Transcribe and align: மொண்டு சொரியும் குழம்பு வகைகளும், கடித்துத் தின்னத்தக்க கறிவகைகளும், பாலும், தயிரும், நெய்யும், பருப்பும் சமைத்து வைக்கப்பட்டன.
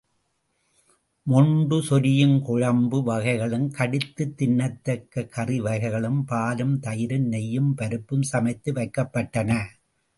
மொண்டு 1.23 1.83
சொரியும் 1.83 2.41
குழம்பு 2.41 3.03
வகைகளும், 3.03 3.71
கடித்துத் 3.71 4.33
தின்னத்தக்க 4.37 5.27
கறிவகைகளும், 5.37 6.21
பாலும், 6.21 6.79
தயிரும், 6.81 7.27
நெய்யும், 7.27 7.73
பருப்பும் 7.75 8.21
சமைத்து 8.21 8.73
வைக்கப்பட்டன. 8.73 9.61